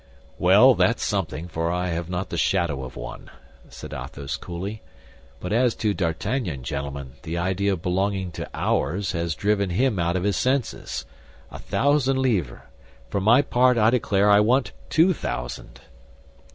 [0.39, 3.29] "Well, that's something, for I have not the shadow of one,"
[3.69, 4.81] said Athos coolly;
[5.39, 10.15] "but as to D'Artagnan, gentlemen, the idea of belonging to ours has driven him out
[10.15, 11.05] of his senses.
[11.51, 12.61] A thousand livres!
[13.11, 15.81] For my part, I declare I want two thousand."